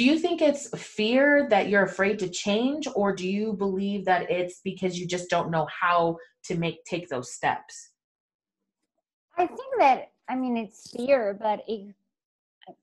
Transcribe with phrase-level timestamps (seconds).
[0.00, 4.30] do you think it's fear that you're afraid to change or do you believe that
[4.30, 7.90] it's because you just don't know how to make take those steps?
[9.36, 11.94] I think that i mean it's fear but it,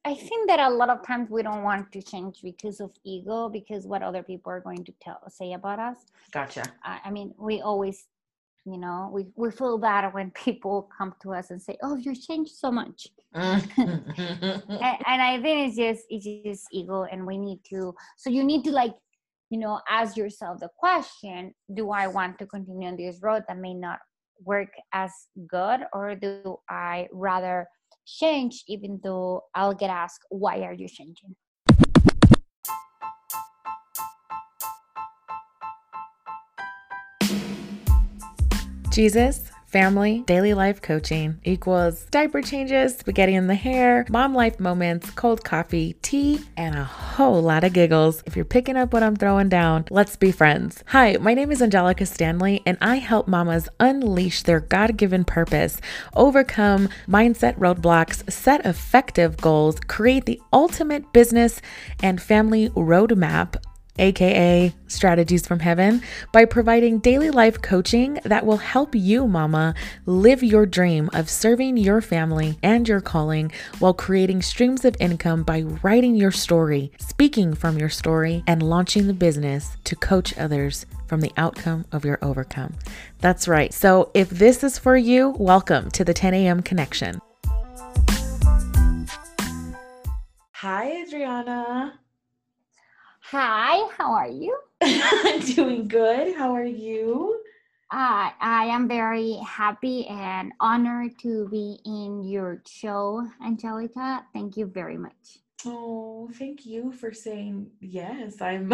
[0.05, 3.49] i think that a lot of times we don't want to change because of ego
[3.49, 5.97] because what other people are going to tell say about us.
[6.31, 6.65] Gotcha.
[6.84, 8.05] I, I mean we always
[8.68, 12.13] you know we, we feel bad when people come to us and say oh you
[12.15, 13.07] changed so much.
[13.33, 18.43] And, and i think it's just it's just ego and we need to so you
[18.43, 18.93] need to like
[19.50, 23.57] you know ask yourself the question do i want to continue on this road that
[23.57, 24.00] may not
[24.43, 25.11] work as
[25.47, 27.68] good or do i rather
[28.06, 31.36] change even though i'll get asked why are you changing
[38.97, 45.11] Jesus, family, daily life coaching equals diaper changes, spaghetti in the hair, mom life moments,
[45.11, 48.23] cold coffee, tea, and a whole lot of giggles.
[48.25, 50.83] If you're picking up what I'm throwing down, let's be friends.
[50.88, 55.80] Hi, my name is Angelica Stanley, and I help mamas unleash their God given purpose,
[56.16, 61.62] overcome mindset roadblocks, set effective goals, create the ultimate business
[62.02, 63.58] and family roadmap
[64.00, 70.44] aka Strategies from Heaven, by providing daily life coaching that will help you, mama, live
[70.44, 75.62] your dream of serving your family and your calling while creating streams of income by
[75.84, 81.22] writing your story, speaking from your story, and launching the business to coach others from
[81.22, 82.73] the outcome of your overcome.
[83.20, 83.73] That's right.
[83.73, 86.62] So if this is for you, welcome to the 10 a.m.
[86.62, 87.20] connection.
[90.53, 92.00] Hi, Adriana.
[93.31, 94.58] Hi, how are you?
[95.53, 96.33] Doing good.
[96.33, 97.42] How are you?
[97.92, 104.25] Uh, I am very happy and honored to be in your show, Angelica.
[104.31, 105.39] Thank you very much.
[105.66, 108.42] Oh, thank you for saying yes.
[108.42, 108.72] I'm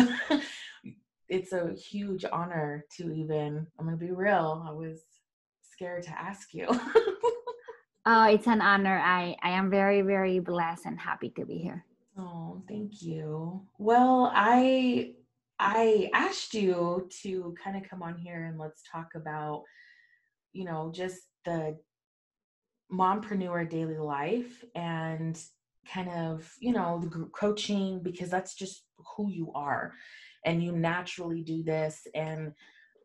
[1.29, 4.63] it's a huge honor to even I'm going to be real.
[4.67, 5.01] I was
[5.63, 6.67] scared to ask you.
[8.05, 8.99] oh, it's an honor.
[8.99, 11.85] I I am very very blessed and happy to be here.
[12.18, 13.68] Oh, thank you.
[13.78, 15.13] Well, I
[15.59, 19.63] I asked you to kind of come on here and let's talk about,
[20.52, 21.78] you know, just the
[22.91, 25.40] mompreneur daily life and
[25.91, 28.84] kind of, you know, the group coaching because that's just
[29.18, 29.94] who you are
[30.46, 32.53] and you naturally do this and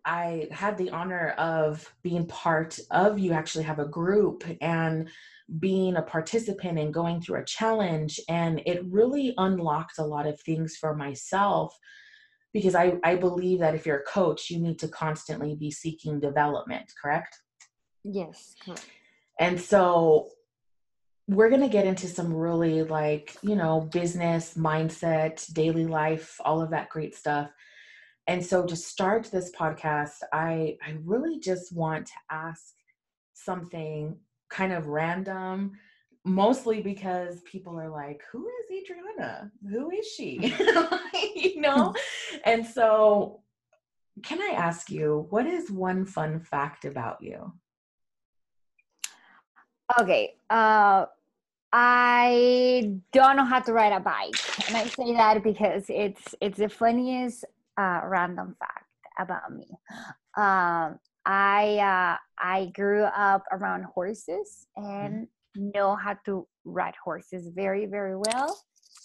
[0.04, 5.08] I had the honor of being part of you actually have a group and
[5.58, 10.40] being a participant and going through a challenge and it really unlocked a lot of
[10.40, 11.76] things for myself
[12.52, 16.20] because I, I believe that if you're a coach you need to constantly be seeking
[16.20, 17.38] development correct?
[18.04, 18.86] Yes correct.
[19.40, 20.28] And so
[21.28, 26.60] we're going to get into some really like you know business mindset daily life all
[26.60, 27.50] of that great stuff
[28.28, 32.74] and so to start this podcast i i really just want to ask
[33.32, 34.16] something
[34.48, 35.72] kind of random
[36.24, 39.50] mostly because people are like who is adriana?
[39.70, 40.54] Who is she?
[41.34, 41.94] You know?
[42.44, 43.40] And so
[44.22, 47.52] can i ask you what is one fun fact about you?
[50.00, 51.06] Okay uh
[51.72, 56.58] i don't know how to ride a bike and i say that because it's it's
[56.58, 57.44] the funniest
[57.78, 58.84] uh, random fact
[59.18, 59.66] about me
[60.36, 65.70] um I uh, I grew up around horses and mm-hmm.
[65.74, 68.58] know how to ride horses very very well.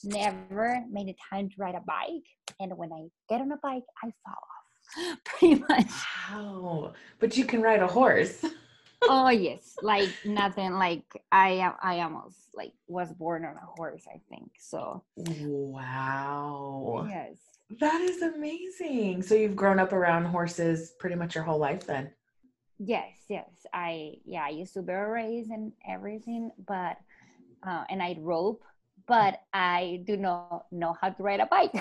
[0.05, 2.23] Never made a time to ride a bike,
[2.61, 5.17] and when I get on a bike, I fall off.
[5.25, 5.91] Pretty much.
[6.31, 6.93] Wow!
[7.19, 8.45] But you can ride a horse.
[9.01, 10.75] oh yes, like nothing.
[10.75, 11.73] Like I am.
[11.83, 14.03] I almost like was born on a horse.
[14.07, 15.03] I think so.
[15.17, 17.05] Wow.
[17.09, 17.35] Yes.
[17.79, 19.21] That is amazing.
[19.23, 22.11] So you've grown up around horses pretty much your whole life then?
[22.79, 23.49] Yes, yes.
[23.73, 26.97] I yeah, I used to barrel race and everything, but
[27.65, 28.63] uh, and I'd rope,
[29.07, 31.73] but I do not know how to ride a bike.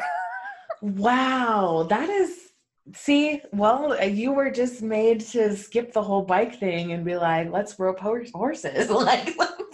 [0.82, 2.52] wow, that is
[2.94, 7.14] see well uh, you were just made to skip the whole bike thing and be
[7.14, 9.36] like let's rope horses like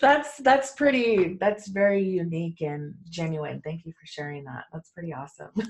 [0.00, 3.60] that's that's pretty that's very unique and genuine.
[3.62, 4.64] Thank you for sharing that.
[4.72, 5.52] That's pretty awesome.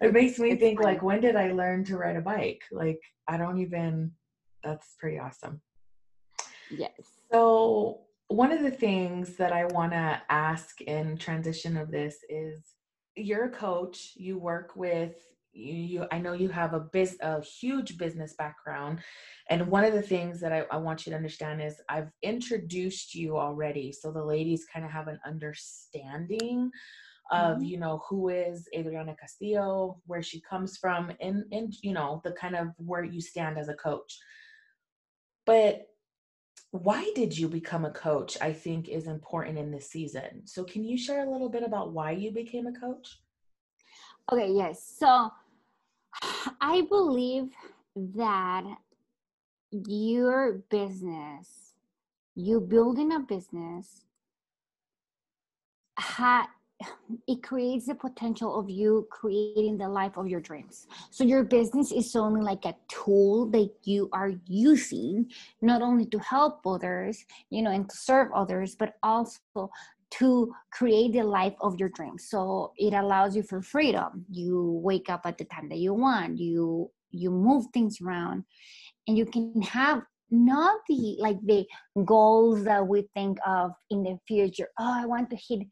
[0.00, 2.62] It makes me think like when did i learn to ride a bike?
[2.70, 4.12] Like i don't even
[4.62, 5.60] that's pretty awesome.
[6.70, 6.92] Yes.
[7.32, 12.62] So one of the things that i want to ask in transition of this is
[13.16, 14.12] you're a coach.
[14.14, 15.16] You work with
[15.52, 19.00] you, you i know you have a biz a huge business background
[19.50, 23.14] and one of the things that I, I want you to understand is i've introduced
[23.14, 26.70] you already so the ladies kind of have an understanding
[27.30, 27.68] of Mhm.
[27.68, 32.32] you know who is Adriana Castillo, where she comes from, and and you know the
[32.32, 34.18] kind of where you stand as a coach.
[35.44, 35.86] But
[36.70, 38.36] why did you become a coach?
[38.40, 40.46] I think is important in this season.
[40.46, 43.18] So can you share a little bit about why you became a coach?
[44.30, 44.82] Okay, yes.
[44.98, 45.30] So
[46.60, 47.50] I believe
[47.96, 48.64] that
[49.70, 51.74] your business,
[52.34, 54.02] you building a business,
[55.98, 56.48] ha-
[57.26, 60.86] it creates the potential of you creating the life of your dreams.
[61.10, 65.30] So your business is only like a tool that you are using
[65.62, 69.70] not only to help others, you know, and to serve others, but also
[70.10, 72.26] to create the life of your dreams.
[72.28, 74.24] So it allows you for freedom.
[74.30, 76.38] You wake up at the time that you want.
[76.38, 78.44] You you move things around
[79.06, 81.66] and you can have not the like the
[82.04, 84.68] goals that we think of in the future.
[84.78, 85.66] Oh, I want to hit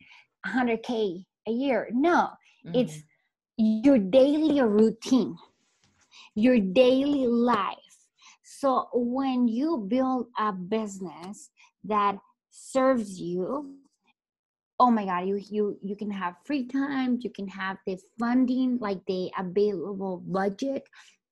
[0.47, 1.89] 100k a year.
[1.93, 2.31] No,
[2.75, 2.97] it's
[3.61, 3.81] mm-hmm.
[3.85, 5.37] your daily routine,
[6.35, 7.77] your daily life.
[8.43, 11.51] So when you build a business
[11.85, 12.17] that
[12.51, 13.77] serves you,
[14.79, 18.79] oh my god, you you you can have free time, you can have the funding,
[18.81, 20.85] like the available budget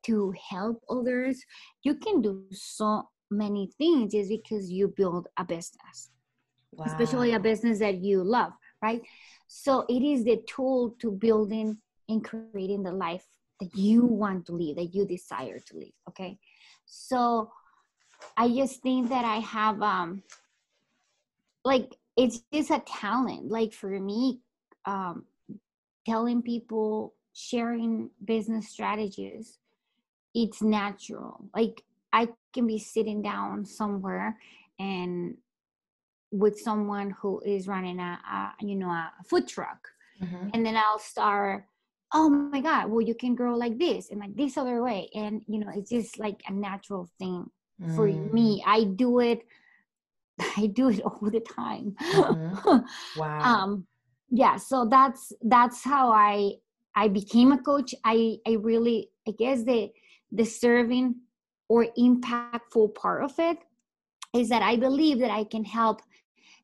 [0.04, 1.42] to help others.
[1.82, 6.10] You can do so many things is because you build a business
[6.72, 6.86] Wow.
[6.86, 8.52] especially a business that you love,
[8.82, 9.02] right?
[9.46, 13.24] So it is the tool to building and creating the life
[13.60, 15.92] that you want to live, that you desire to live.
[16.08, 16.38] Okay.
[16.84, 17.50] So
[18.36, 20.22] I just think that I have um
[21.64, 23.50] like it's just a talent.
[23.50, 24.40] Like for me,
[24.86, 25.24] um
[26.06, 29.58] telling people sharing business strategies,
[30.34, 31.48] it's natural.
[31.54, 31.82] Like
[32.12, 34.38] I can be sitting down somewhere
[34.78, 35.36] and
[36.30, 39.88] with someone who is running a, a you know a food truck
[40.22, 40.50] Mhm.
[40.52, 41.66] and then i'll start
[42.12, 45.42] oh my god well you can grow like this and like this other way and
[45.46, 47.46] you know it's just like a natural thing
[47.94, 48.32] for Mm.
[48.32, 49.46] me i do it
[50.56, 51.94] i do it all the time.
[52.00, 52.84] Mhm.
[53.16, 53.42] Wow.
[53.44, 53.86] um
[54.30, 56.52] yeah so that's that's how i
[56.96, 57.94] i became a coach.
[58.04, 59.90] I i really i guess the
[60.32, 61.16] the serving
[61.68, 63.58] or impactful part of it
[64.34, 66.02] is that i believe that i can help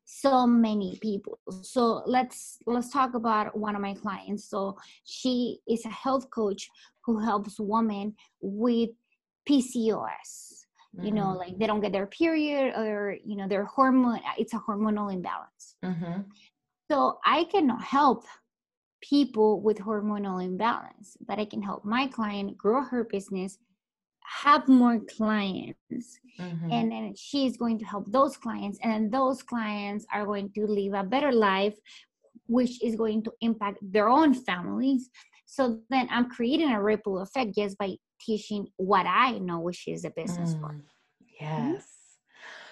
[0.05, 1.39] so many people.
[1.61, 4.49] So let's let's talk about one of my clients.
[4.49, 6.67] So she is a health coach
[7.05, 8.89] who helps women with
[9.49, 10.60] pcos
[10.93, 11.37] you know Mhm.
[11.37, 15.75] like they don't get their period or you know their hormone it's a hormonal imbalance
[15.83, 16.25] Mhm.
[16.91, 18.25] so I can help
[19.01, 23.57] people with hormonal imbalance, but I can help my client grow her business,
[24.43, 26.71] have more clients, Mhm.
[26.71, 30.67] and then she's going to help those clients, and then those clients are going to
[30.67, 31.77] live a better life,
[32.47, 35.09] which is going to impact their own families.
[35.45, 40.05] So then I'm creating a ripple effect just by teaching what I know, which is
[40.05, 40.75] a business part.
[40.75, 40.81] Mm,
[41.39, 41.85] Yes.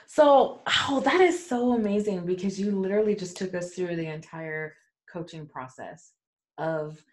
[0.08, 4.76] So, oh, that is so amazing because you literally just took us through the entire
[5.12, 6.14] coaching process
[6.58, 7.04] of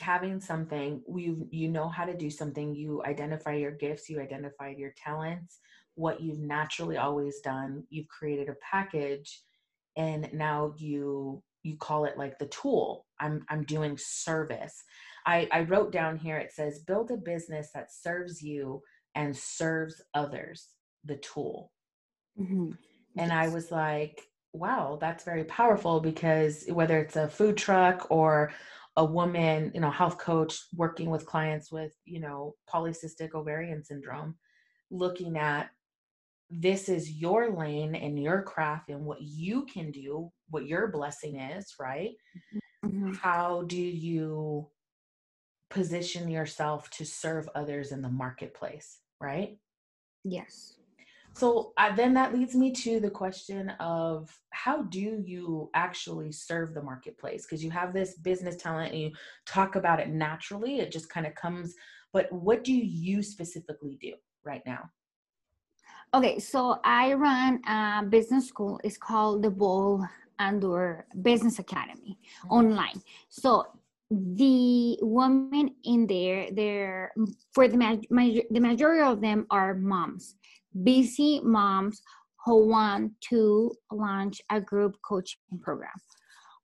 [0.00, 4.70] having something you you know how to do something you identify your gifts you identify
[4.70, 5.58] your talents
[5.96, 9.42] what you've naturally always done you've created a package
[9.96, 14.82] and now you you call it like the tool i'm i'm doing service
[15.26, 18.82] i i wrote down here it says build a business that serves you
[19.14, 20.70] and serves others
[21.04, 21.72] the tool
[22.38, 22.76] Mhm.
[23.16, 28.52] and I was like, wow, that's very powerful because whether it's a food truck or
[28.96, 34.36] a woman, you know, health coach working with clients with, you know, polycystic ovarian syndrome,
[34.90, 35.70] looking at
[36.50, 41.38] this is your lane and your craft and what you can do, what your blessing
[41.38, 42.12] is, right?
[42.84, 43.20] Mhm.
[43.22, 44.70] How do you
[45.72, 49.58] position yourself to serve others in the marketplace, right?
[50.22, 50.74] Yes.
[51.34, 56.74] So uh, then that leads me to the question of how do you actually serve
[56.74, 57.46] the marketplace?
[57.46, 59.10] Because you have this business talent and you
[59.46, 61.74] talk about it naturally, it just kind of comes.
[62.12, 64.12] But what do you specifically do
[64.44, 64.90] right now?
[66.12, 68.78] Okay, so I run a business school.
[68.84, 70.06] It's called the Ball
[70.38, 72.50] Andor Business Academy Mhm.
[72.50, 73.02] online.
[73.30, 73.66] So
[74.12, 77.12] the women in there, they're
[77.54, 80.36] for the ma- ma- the majority of them are moms,
[80.82, 82.02] busy moms
[82.44, 85.94] who want to launch a group coaching program.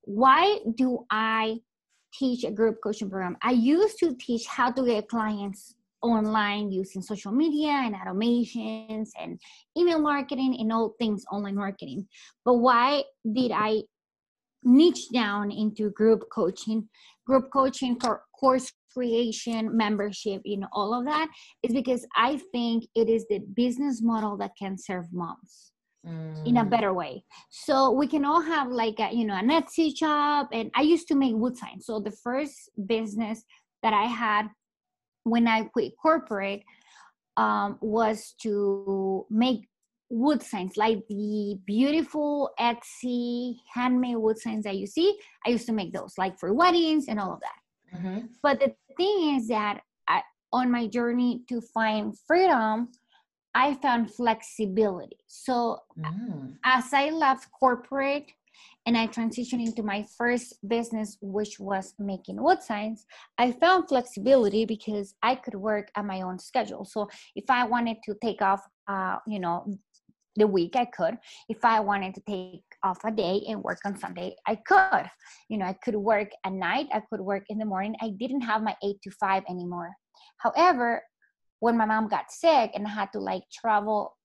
[0.02, 1.58] Why do I
[2.12, 3.36] teach a group coaching program?
[3.42, 9.40] I used to teach how to get clients online using social media and automations and
[9.76, 12.06] email marketing and all things online marketing.
[12.44, 13.82] But why did I
[14.64, 16.88] niche down into group coaching,
[17.26, 21.28] group coaching for course creation, membership, you know, all of that
[21.62, 25.72] is because I think it is the business model that can serve moms
[26.06, 26.46] mm.
[26.46, 26.70] in a mm.
[26.70, 27.24] better way.
[27.50, 30.48] So we can all have like a, you know, an Etsy shop.
[30.52, 31.86] And I used to make wood signs.
[31.86, 33.44] So the first business
[33.82, 34.48] that I had
[35.24, 36.62] when I quit corporate
[37.36, 39.68] um, was to make
[40.10, 45.18] wood signs like the beautiful Etsy handmade wood signs that you see.
[45.46, 47.98] I used to make those like for weddings and all of that.
[47.98, 48.26] Mm-hmm.
[48.42, 50.22] But the thing is that I,
[50.52, 52.88] on my journey to find freedom,
[53.54, 55.18] I found flexibility.
[55.26, 56.54] So mm.
[56.64, 58.30] as I left corporate
[58.86, 63.04] and I transitioned into my first business, which was making wood signs,
[63.36, 66.84] I found flexibility because I could work at my own schedule.
[66.84, 69.66] So if I wanted to take off, uh, you know,
[70.36, 71.18] the week I could.
[71.48, 75.10] If I wanted to take off a day and work on Sunday, I could.
[75.48, 77.96] You know, I could work at night, I could work in the morning.
[78.00, 79.90] I didn't have my eight to five anymore.
[80.38, 81.02] However,
[81.60, 84.16] when my mom got sick and I had to like travel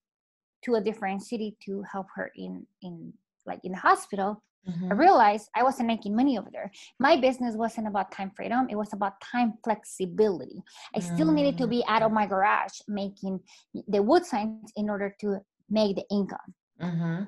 [0.65, 3.13] to a different city to help her in in
[3.45, 4.91] like in the hospital, Mm-hmm.
[4.91, 6.71] I realized I wasn't making money over there.
[6.99, 10.63] My business wasn't about time freedom, it was about time flexibility.
[10.95, 11.35] I still mm-hmm.
[11.35, 12.15] needed to be out of mm.
[12.15, 13.39] my garage making
[13.87, 15.39] the wood signs in order to
[15.69, 16.53] make the income.
[16.81, 17.23] Mm-hmm.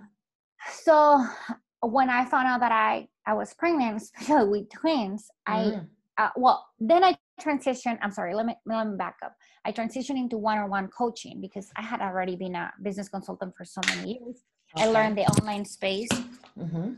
[0.72, 1.25] So
[1.82, 5.88] when I found out that I, I was pregnant, especially with twins, I, mm.
[6.18, 7.98] uh, well, then I transitioned.
[8.01, 9.36] I'm sorry, let me, let me back up.
[9.65, 13.54] I transitioned into one on one coaching because I had already been a business consultant
[13.58, 14.44] for so many years.
[14.77, 14.86] Okay.
[14.86, 16.10] I learned the online space.
[16.58, 16.94] Mm-hmm.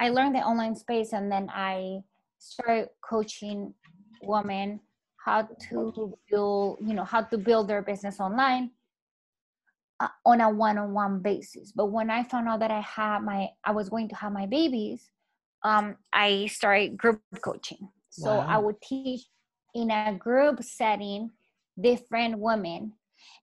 [0.00, 2.00] I learned the online space and then I
[2.38, 3.74] started coaching
[4.22, 4.80] women
[5.24, 8.70] how to build, you know, how to build their business online
[10.00, 11.72] uh, on a one-on-one basis.
[11.72, 14.46] But when I found out that I had my, I was going to have my
[14.46, 15.10] babies,
[15.64, 17.88] um, I started group coaching.
[18.10, 18.46] So wow.
[18.48, 19.22] I would teach
[19.74, 21.30] in a group setting
[21.80, 22.92] different women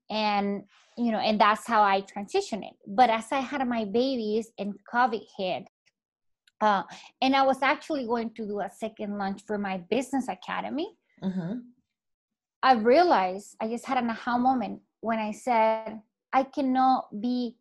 [0.10, 0.64] and
[0.98, 4.74] you know and that's how i transitioned it but as i had my babies and
[4.92, 5.64] covid hit
[6.62, 6.84] uh,
[7.22, 10.96] and I was actually going to do a second lunch for my business academy.
[11.24, 11.60] Mm-hmm.
[12.64, 16.02] I realized I just had an aha moment when I said
[16.34, 17.58] I cannot be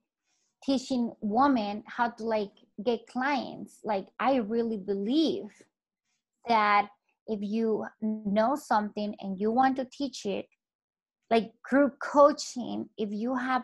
[0.65, 2.53] teaching women how to like
[2.85, 3.81] get clients.
[3.85, 5.51] Like I really believe
[6.49, 6.89] that
[7.27, 10.47] if you know something and you want to teach it,
[11.31, 13.63] like group coaching, if you have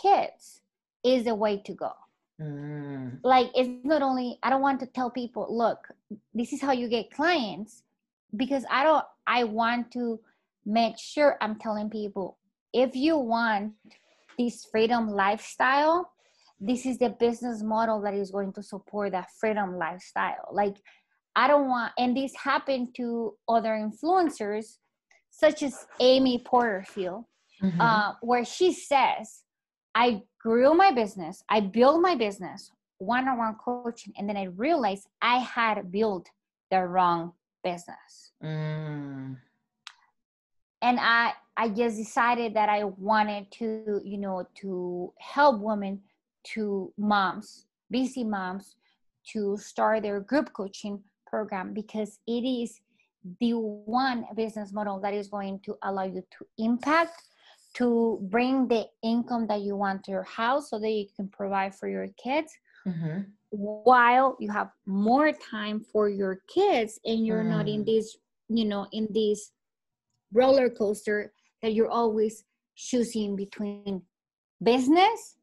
[0.00, 0.60] kids,
[1.04, 1.92] is the way to go.
[2.40, 3.18] Mm.
[3.22, 5.78] Like it's not only I don't want to tell people, look,
[6.32, 7.82] this is how you get clients
[8.36, 10.18] because I don't I want to
[10.66, 12.38] make sure I'm telling people
[12.72, 13.72] if you want
[14.36, 16.10] this freedom lifestyle,
[16.60, 20.48] this is the business model that is going to support that freedom lifestyle.
[20.52, 20.76] Like
[21.36, 24.78] I don't want and this happened to other influencers
[25.30, 27.24] such as Amy Porterfield,
[27.62, 27.80] mm-hmm.
[27.80, 29.42] uh, where she says,
[29.94, 34.44] I grew my business, I built my business, one on one coaching, and then I
[34.44, 36.28] realized I had built
[36.70, 37.32] the wrong
[37.62, 38.32] business.
[38.42, 39.38] Mm.
[40.82, 46.02] And I I just decided that I wanted to, you know, to help women
[46.54, 48.76] to moms, busy moms,
[49.32, 52.80] to start their group coaching program because it is
[53.40, 57.22] the one business model that is going to allow you to impact
[57.74, 61.74] to bring the income that you want to your house so that you can provide
[61.74, 62.52] for your kids
[62.86, 63.22] mm-hmm.
[63.50, 67.50] while you have more time for your kids and you're mm.
[67.50, 67.86] not in mm.
[67.86, 68.16] this
[68.48, 69.52] you know in this
[70.32, 72.44] roller coaster that you're always
[72.76, 74.02] choosing between
[74.62, 75.36] business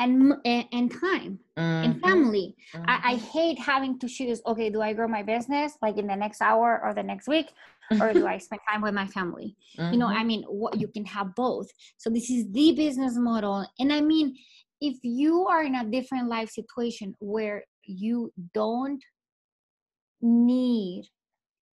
[0.00, 1.84] and and, time mm-hmm.
[1.84, 2.84] and family mm-hmm.
[2.88, 3.26] I, I mm-hmm.
[3.26, 6.80] hate having to choose okay do i grow my business like in the next hour
[6.82, 7.48] or the next week
[8.00, 9.56] or do I spend time with my family?
[9.78, 9.92] Mm-hmm.
[9.92, 10.26] You know, I mm-hmm.
[10.26, 11.68] mean, what you can have both.
[11.96, 13.66] So this is the business model.
[13.78, 14.36] And I mean,
[14.80, 19.02] if you are in a different life situation where you don't
[20.22, 21.04] need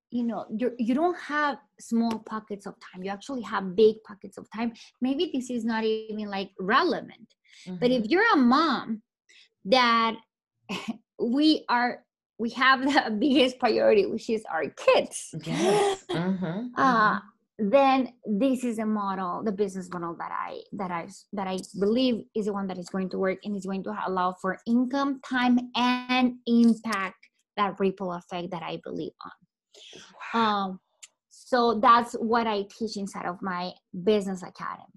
[0.09, 4.37] you know you you don't have small pockets of time you actually have big pockets
[4.37, 7.27] of time maybe this is not even like relevant
[7.67, 7.77] mm-hmm.
[7.79, 8.11] but if mm-hmm.
[8.11, 9.01] you're a mom
[9.65, 10.15] that
[11.19, 12.03] we are
[12.39, 15.33] we have the biggest priority, which is our kids.
[15.43, 16.03] Yes.
[16.17, 17.69] Mm-hmm, uh, mm-hmm.
[17.69, 22.23] then this is a model, the business model that I that I that I believe
[22.35, 25.19] is the one that is going to work and is going to allow for income,
[25.27, 29.31] time, and impact that ripple effect that I believe on.
[30.33, 30.39] Wow.
[30.39, 30.79] Um,
[31.29, 33.71] so that's what I teach inside of my
[34.03, 34.93] business academy.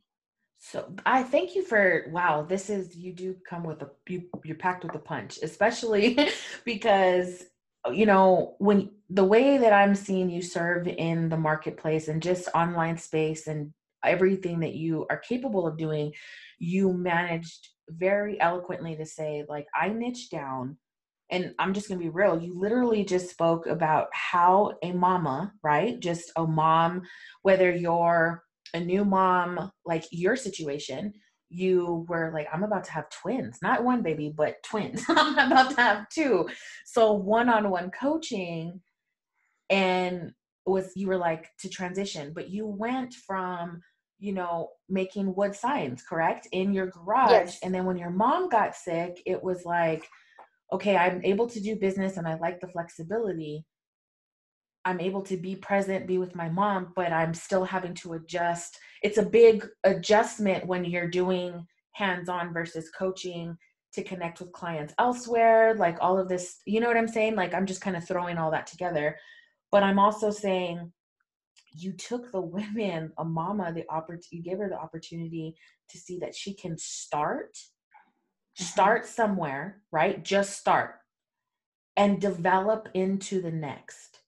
[0.70, 2.42] So I thank you for wow.
[2.42, 6.16] This is you do come with a you you're packed with a punch, especially
[6.64, 7.42] because
[7.92, 12.48] you know when the way that I'm seeing you serve in the marketplace and just
[12.54, 13.72] online space and
[14.04, 16.12] everything that you are capable of doing,
[16.60, 20.76] you managed very eloquently to say like I niche down
[21.32, 25.98] and I'm just gonna be real, you literally just spoke about how a mama, right?
[25.98, 27.02] Just a mom,
[27.42, 31.12] whether you're a new mom, like your situation,
[31.48, 35.04] you were like, I'm about to have twins, not one baby, but twins.
[35.08, 36.48] I'm about to have two.
[36.86, 38.80] So one on one coaching
[39.68, 40.32] and
[40.66, 43.82] was you were like to transition, but you went from
[44.20, 46.46] you know, making wood signs, correct?
[46.52, 47.30] In your garage.
[47.30, 47.58] Yes.
[47.62, 50.06] And then when your mom got sick, it was like,
[50.72, 53.64] okay, I'm able to do business and I like the flexibility.
[54.84, 58.78] I'm able to be present, be with my mom, but I'm still having to adjust.
[59.02, 63.56] It's a big adjustment when you're doing hands on versus coaching
[63.92, 67.34] to connect with clients elsewhere, like all of this, you know what I'm saying?
[67.34, 69.18] Like I'm just kind of throwing all that together.
[69.70, 70.92] But I'm also saying
[71.72, 75.54] you took the women, a mama, the opportunity, you gave her the opportunity
[75.90, 78.64] to see that she can start, mm-hmm.
[78.64, 80.24] start somewhere, right?
[80.24, 80.96] Just start
[81.96, 84.19] and develop into the next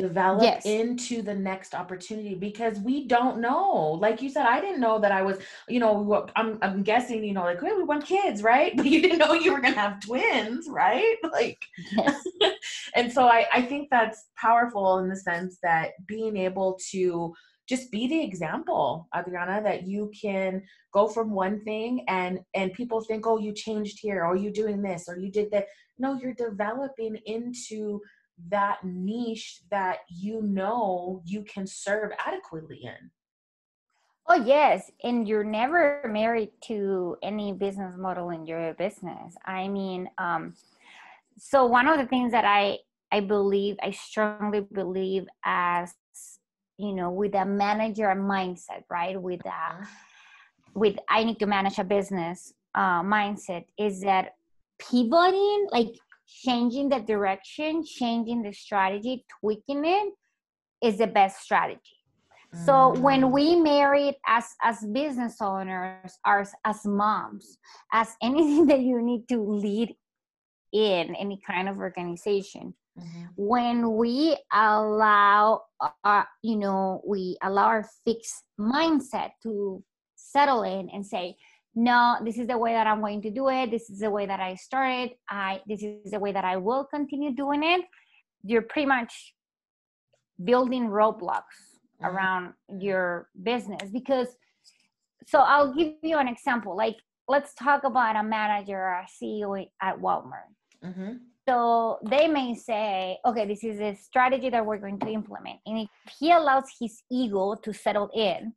[0.00, 0.64] develop yes.
[0.64, 3.98] into the next opportunity because we don't know.
[4.00, 5.38] Like you said i didn't know that i was
[5.68, 8.76] you know i'm, I'm guessing you know like hey, we want kids right?
[8.80, 11.16] But you didn't know you were gonna have twins right?
[11.32, 12.26] Like yes.
[12.94, 17.34] and so I, I think that's powerful in the sense that being able to
[17.68, 23.00] just be the example adriana that you can go from one thing and and people
[23.00, 24.24] think oh you changed here.
[24.24, 25.08] Oh, or you doing this.
[25.08, 25.66] Or you did that.
[25.98, 28.00] No you're developing into
[28.48, 33.10] that niche that you know you can serve adequately in.
[34.28, 34.90] Oh, yes.
[35.02, 39.34] And you're never married to any business model in your business.
[39.44, 40.54] I mean, um,
[41.36, 42.78] so one of the things that I,
[43.10, 45.92] I believe, I strongly believe as,
[46.76, 49.20] you know, with a manager mindset, right?
[49.20, 49.86] With that, uh-huh.
[50.74, 54.34] with I need to manage a business uh, mindset is that
[54.78, 55.96] pivoting, like
[56.30, 60.12] changing the direction, changing the strategy, tweaking it
[60.82, 61.98] is the best strategy.
[62.54, 62.66] Mm.
[62.66, 67.58] So when we married as as business owners, as as moms,
[67.92, 69.94] as anything that you need to lead
[70.72, 73.24] in any kind of organization, mm-hmm.
[73.36, 79.82] when we allow our, uh, you know, we allow our fixed mindset to
[80.16, 81.36] settle in and say,
[81.74, 83.70] no this is the way that i'm going to do it.
[83.70, 85.10] This is the way that i started.
[85.28, 87.82] I this is the way that i will continue doing it.
[88.42, 89.34] You're pretty much
[90.42, 91.58] building roadblocks
[92.02, 92.06] mm-hmm.
[92.06, 94.28] around your business because
[95.26, 96.76] so i'll give you an example.
[96.76, 96.96] Like
[97.28, 100.50] let's talk about a manager or a ceo at walmart.
[100.84, 101.12] Mm-hmm.
[101.46, 105.60] so they may say okay this is a strategy that we're going to implement.
[105.66, 108.54] And if he allows his ego to settle in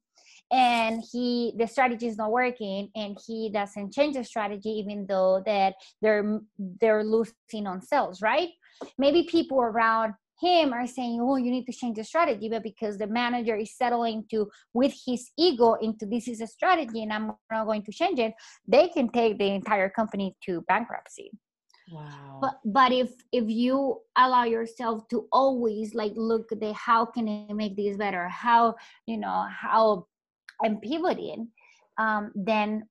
[0.54, 5.42] and he the strategy is not working and he doesn't change the strategy even though
[5.46, 6.40] that they're
[6.80, 8.50] they're losing on sales right
[9.00, 12.98] maybe people around him are saying oh you need to change the strategy but because
[12.98, 17.32] the manager is settling to with his ego into this is a strategy and i'm
[17.52, 18.34] not going to change it
[18.68, 21.32] they can take the entire company to bankruptcy
[21.92, 22.40] Wow.
[22.42, 27.28] But but if if you allow yourself to always like look at the how can
[27.28, 28.30] I make this better?
[28.30, 30.08] How you know how
[30.64, 31.50] and pivoting,
[31.98, 32.84] um, then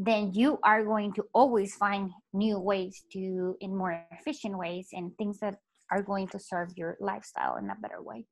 [0.00, 5.10] then you are going to always find new ways to in more efficient ways and
[5.18, 5.56] things that
[5.90, 8.24] are going to serve your lifestyle in a better way.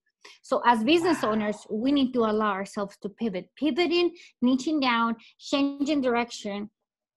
[0.42, 1.32] So as business wow.
[1.32, 3.48] owners, we need to allow ourselves to pivot.
[3.56, 6.70] Pivoting, niching down, changing direction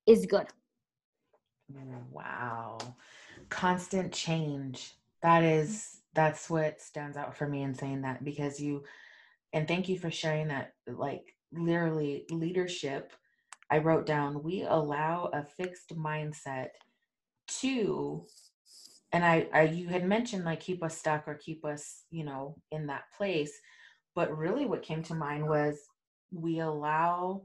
[0.08, 0.48] is good.
[2.12, 2.80] Wow.
[3.50, 4.94] Constant change.
[5.22, 8.84] That is that's what stands out for me in saying that because you
[9.54, 13.14] and thank you for sharing that like literally leadership,
[13.72, 16.70] I wrote down we allow a fixed mindset
[17.60, 18.26] to
[19.12, 22.56] and I, I you had mentioned like keep us stuck or keep us you know
[22.72, 23.52] in that place
[24.16, 25.80] but really what came to mind was
[26.32, 27.44] we allow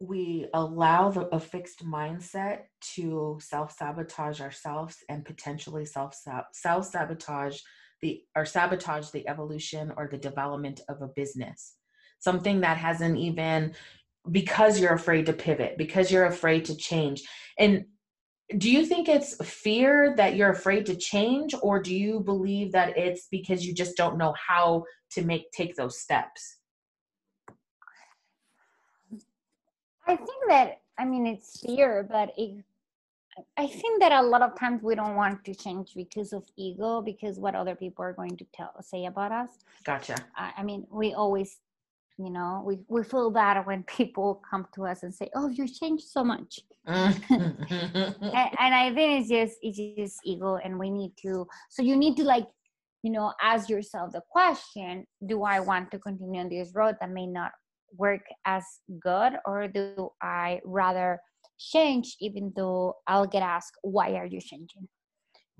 [0.00, 2.62] we allow the, a fixed mindset
[2.94, 6.16] to self-sabotage ourselves and potentially self
[6.52, 7.60] self-sabotage
[8.00, 11.76] the or sabotage the evolution or the development of a business
[12.22, 13.74] something that hasn't even
[14.30, 17.22] because you're afraid to pivot because you're afraid to change
[17.58, 17.84] and
[18.58, 22.96] do you think it's fear that you're afraid to change or do you believe that
[22.96, 26.58] it's because you just don't know how to make take those steps
[30.06, 32.64] I think that I mean it's fear, but it,
[33.56, 37.00] I think that a lot of times we don't want to change because of ego,
[37.00, 39.50] because what other people are going to tell say about us.
[39.84, 40.16] Gotcha.
[40.36, 41.58] I, I mean, we always,
[42.18, 45.66] you know, we we feel bad when people come to us and say, "Oh, you
[45.68, 47.56] changed so much," and,
[48.30, 51.46] and I think it's just it's just ego, and we need to.
[51.70, 52.46] So you need to like
[53.02, 57.10] you know ask yourself the question do i want to continue on this road that
[57.10, 57.50] may not
[57.98, 58.62] work as
[59.00, 61.18] good or do i rather
[61.58, 64.86] change even though i'll get asked why are you changing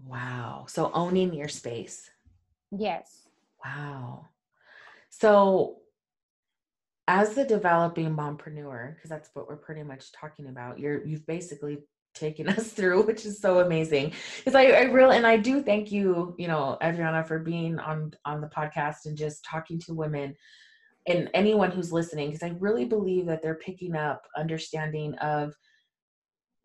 [0.07, 2.13] wow so owning your space.
[2.73, 3.29] Yes.
[3.65, 4.29] Wow.
[5.11, 5.82] So
[7.09, 11.79] as the developing mompreneur because that's what we're pretty much talking about you're you've basically
[12.15, 14.13] taken us through, which is so amazing.
[14.39, 18.13] Because I, I really and I do thank you, you know, Adriana, for being on
[18.25, 20.35] on the podcast and just talking to women
[21.09, 25.55] and anyone who's listening, because I really believe that they're picking up understanding of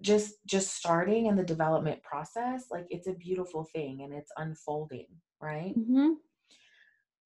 [0.01, 2.65] just just starting in the development process.
[2.71, 5.07] Like it's a beautiful thing and it's unfolding,
[5.41, 5.73] right?
[5.77, 6.13] mm-hmm.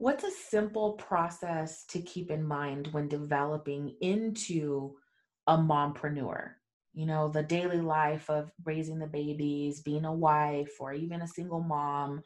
[0.01, 4.95] What's a simple process to keep in mind when developing into
[5.45, 6.53] a mompreneur?
[6.93, 11.27] you know, the daily life of raising the babies, being a wife, or even a
[11.27, 12.21] single mom,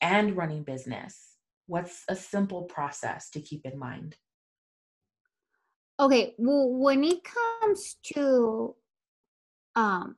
[0.00, 1.36] and running business?
[1.66, 4.14] What's a simple process to keep in mind?
[5.98, 8.76] Okay, well, when it comes to
[9.74, 10.16] um,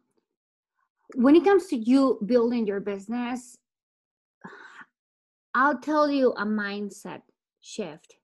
[1.14, 3.56] when it comes to you building your business,
[5.58, 7.22] I'll tell you a mindset
[7.60, 8.14] shift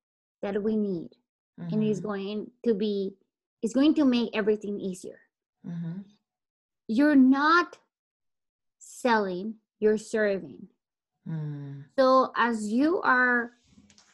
[0.41, 1.11] that we need,
[1.61, 1.75] mm-hmm.
[1.75, 3.17] and it's going to be
[3.61, 5.19] it's going to make everything easier.
[5.67, 6.03] Mm-hmm.
[6.87, 7.77] You're not
[8.79, 10.69] selling, you're serving.
[11.29, 11.85] Mm.
[11.99, 13.51] So, as you are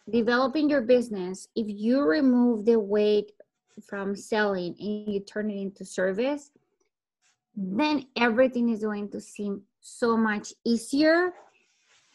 [0.08, 3.32] developing your business, if you remove the weight
[3.86, 6.52] from selling and you turn it into service,
[7.54, 11.34] then everything is going to seem so much easier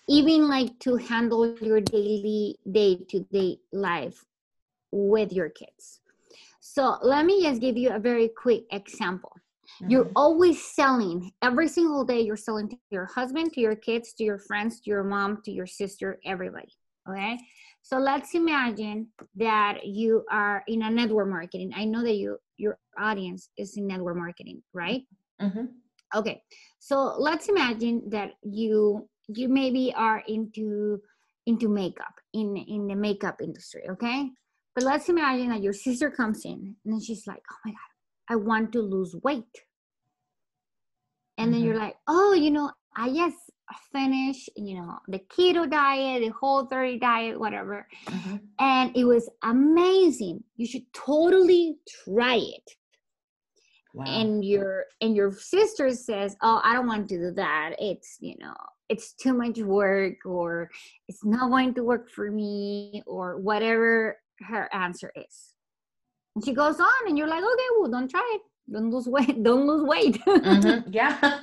[0.08, 4.24] even like to handle your daily day to day life
[4.92, 6.00] with your kids
[6.68, 9.32] so let me just give you a very quick example.
[9.82, 9.92] Mm-hmm.
[9.92, 12.22] You're always selling every single day.
[12.22, 15.52] You're selling to your husband, to your kids, to your friends, to your mom, to
[15.52, 16.74] your sister, everybody.
[17.08, 17.38] Okay.
[17.84, 21.72] So let's imagine that you are in a network marketing.
[21.76, 25.04] I know that you your audience is in network marketing, right?
[25.40, 25.66] Mm-hmm.
[26.16, 26.42] Okay.
[26.80, 31.02] So let's imagine that you you maybe are into
[31.46, 33.84] into makeup in in the makeup industry.
[33.90, 34.30] Okay.
[34.74, 38.34] But let's imagine that your sister comes in and then she's like, oh my God,
[38.34, 39.44] I want to lose weight.
[41.38, 41.52] And mm-hmm.
[41.54, 43.38] then you're like, oh, you know, I just
[43.92, 47.88] finished, you know, the keto diet, the whole 30 diet, whatever.
[48.08, 48.36] Mm-hmm.
[48.60, 50.44] And it was amazing.
[50.58, 52.72] You should totally try it.
[53.94, 54.06] Wow.
[54.08, 57.76] And your and your sister says, "Oh, I don't want to do that.
[57.80, 58.54] It's you know,
[58.90, 60.70] it's too much work, or
[61.08, 64.18] it's not going to work for me, or whatever
[64.48, 65.54] her answer is.
[66.36, 68.42] And she goes on, and you're like, okay, well, don't try it.
[68.72, 69.44] Don't lose weight.
[69.44, 70.20] Don't lose weight.
[70.26, 70.90] mm-hmm.
[70.92, 71.18] Yeah.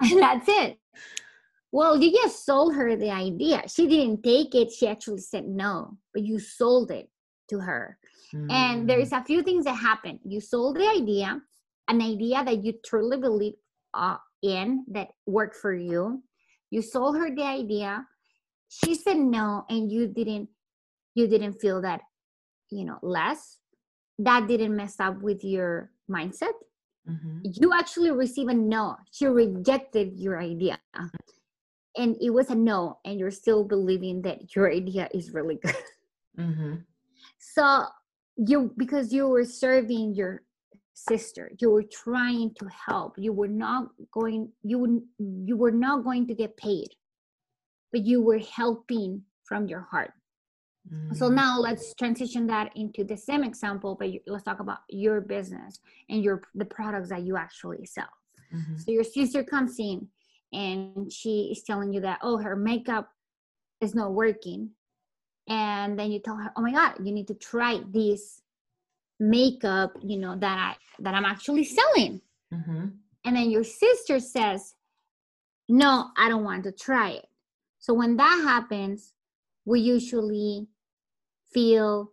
[0.00, 0.78] and that's it.
[1.72, 3.62] Well, you just sold her the idea.
[3.68, 4.72] She didn't take it.
[4.72, 7.08] She actually said no, but you sold it
[7.50, 7.98] to her.
[8.34, 8.50] Mm.
[8.50, 10.18] And there's a few things that happen.
[10.24, 11.40] You sold the idea,
[11.88, 13.54] an idea that you truly believe
[13.94, 16.22] uh, in that worked for you.
[16.76, 18.04] You sold her the idea.
[18.68, 20.50] She said no, and you didn't.
[21.14, 22.02] You didn't feel that
[22.70, 23.58] you know less
[24.18, 26.52] that didn't mess up with your mindset
[27.08, 27.38] mm-hmm.
[27.42, 30.78] you actually receive a no she rejected your idea
[31.96, 35.76] and it was a no and you're still believing that your idea is really good
[36.38, 36.74] mm-hmm.
[37.38, 37.84] so
[38.36, 40.42] you because you were serving your
[40.96, 46.26] sister you were trying to help you were not going you you were not going
[46.26, 46.88] to get paid
[47.92, 50.12] but you were helping from your heart
[51.14, 51.34] so mm.
[51.34, 55.80] now let's transition that into the same example, but you, let's talk about your business
[56.08, 58.08] and your the products that you actually sell.
[58.54, 58.76] Mm-hmm.
[58.76, 60.06] So your sister comes in
[60.52, 63.10] and she is telling you that oh her makeup
[63.80, 64.70] is not working,
[65.48, 68.42] and then you tell her oh my god you need to try this
[69.18, 72.20] makeup you know that I that I'm actually selling,
[72.52, 72.86] mm-hmm.
[73.24, 74.74] and then your sister says
[75.68, 77.26] no I don't want to try it.
[77.78, 79.12] So when that happens,
[79.64, 80.66] we usually
[81.52, 82.12] feel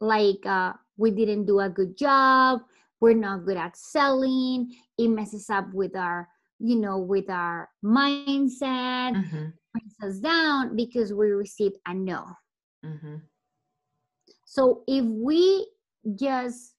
[0.00, 2.60] like uh, we didn't do a good job
[3.00, 9.14] we're not good at selling it messes up with our you know with our mindset
[9.14, 9.46] mm-hmm.
[9.72, 12.24] brings us down because we received a no
[12.84, 13.16] mm-hmm.
[14.44, 15.66] so if we
[16.16, 16.74] just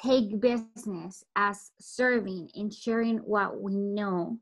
[0.00, 4.38] take business as serving and sharing what we know.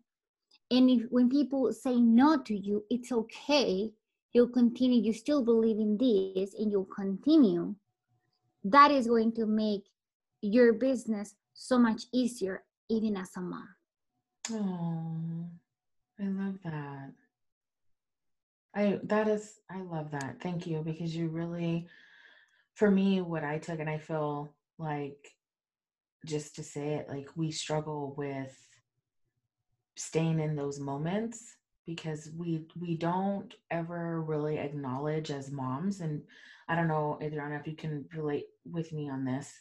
[0.71, 3.90] And if when people say no to you it's okay.
[4.33, 5.01] You'll continue.
[5.01, 7.75] You still believe in this and you'll continue.
[8.64, 9.85] That is going to make
[10.42, 13.69] your business so much easier even as a mom.
[14.53, 15.47] Oh
[16.21, 17.12] i love that.
[18.75, 20.37] I that is i love that.
[20.42, 21.87] Thank you because you really
[22.77, 25.35] for me what i took and i feel like
[26.25, 28.57] just to say it like we struggle with
[29.97, 36.23] staying in those moments because we we don't ever really acknowledge as moms and
[36.69, 39.53] i don't know adriana if you can relate with me on this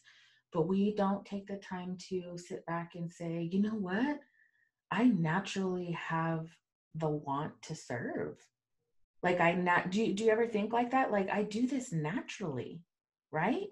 [0.56, 4.22] but we don't take the time to sit back and say you know what?
[4.90, 6.48] I naturally have
[6.94, 8.38] the want to serve.
[9.22, 11.12] Like i not do do you ever think like that?
[11.12, 12.80] Like i do this naturally
[13.36, 13.68] right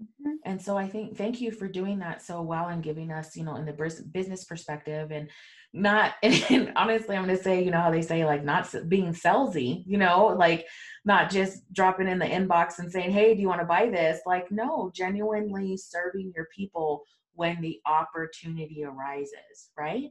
[0.00, 0.36] Mm-hmm.
[0.44, 3.44] And so I think thank you for doing that so well and giving us, you
[3.44, 5.28] know, in the business perspective and
[5.72, 9.12] not, and honestly, I'm going to say, you know, how they say like not being
[9.12, 10.66] salesy, you know, like
[11.04, 14.20] not just dropping in the inbox and saying, Hey, do you want to buy this?
[14.26, 17.02] Like, no, genuinely serving your people
[17.34, 20.10] when the opportunity arises, right?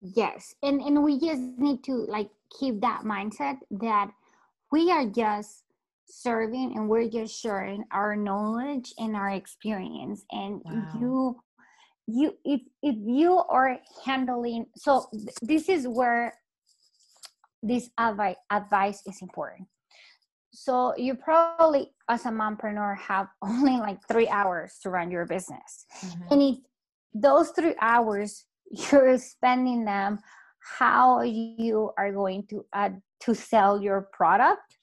[0.00, 0.54] Yes.
[0.62, 4.10] And, and we just need to like keep that mindset that
[4.70, 5.64] we are just
[6.10, 10.92] serving and we're just sharing our knowledge and our experience and wow.
[10.98, 11.36] you
[12.06, 16.34] you if if you are handling so th- this is where
[17.62, 19.68] this advice advice is important
[20.50, 25.84] so you probably as a mompreneur have only like three hours to run your business
[26.00, 26.32] mm-hmm.
[26.32, 26.56] and if
[27.14, 30.18] those three hours you're spending them
[30.78, 32.90] how you are going to uh,
[33.20, 34.77] to sell your product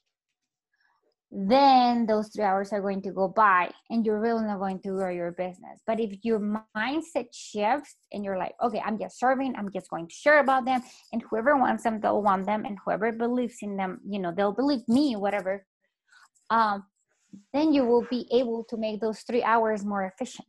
[1.38, 4.90] then those three hours are going to go by and you're really not going to
[4.90, 5.82] grow your business.
[5.86, 10.08] But if your mindset shifts and you're like, okay, I'm just serving, I'm just going
[10.08, 13.76] to share about them, and whoever wants them, they'll want them, and whoever believes in
[13.76, 15.66] them, you know, they'll believe me, whatever.
[16.50, 16.86] Um,
[17.54, 20.48] then you will be able to make those three hours more efficient.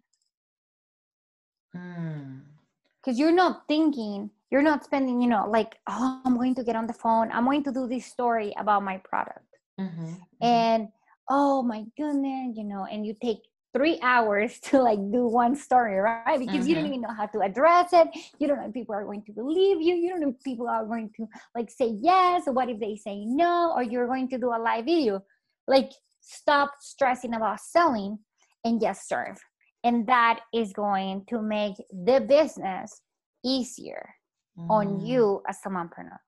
[1.72, 3.18] Because mm.
[3.18, 6.86] you're not thinking, you're not spending, you know, like, oh, I'm going to get on
[6.86, 9.45] the phone, I'm going to do this story about my product
[9.80, 10.44] Mm-hmm, mm-hmm.
[10.46, 10.88] And
[11.28, 13.38] oh my goodness, you know, and you take
[13.76, 16.38] three hours to like do one story, right?
[16.38, 16.66] Because mm-hmm.
[16.68, 16.94] you don't mm-hmm.
[16.94, 18.08] even know how to address it.
[18.38, 19.94] You don't know if people are going to believe you.
[19.94, 22.44] You don't know if people are going to like say yes.
[22.46, 23.72] Or what if they say no?
[23.74, 25.22] Or you're going to do a live video.
[25.66, 28.18] Like stop stressing about selling
[28.64, 29.38] and just serve.
[29.84, 33.00] And that is going to make the business
[33.44, 34.14] easier
[34.58, 34.68] mm.
[34.68, 36.18] on you as a mompreneur.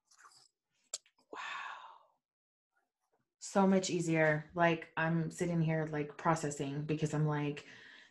[3.50, 4.46] So much easier.
[4.54, 7.64] Like I'm sitting here like processing because I'm like,